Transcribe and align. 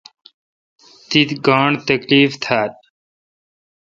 تی 1.07 1.21
گاݨڈ 1.45 1.71
تکیف 1.87 2.31
تھال۔ 2.43 2.71